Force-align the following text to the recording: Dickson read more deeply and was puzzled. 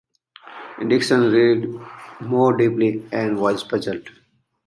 Dickson 0.87 1.31
read 1.31 1.69
more 2.21 2.57
deeply 2.57 3.07
and 3.11 3.37
was 3.39 3.63
puzzled. 3.63 4.09